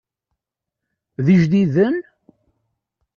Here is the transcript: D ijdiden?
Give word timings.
D 1.25 1.27
ijdiden? 1.35 1.97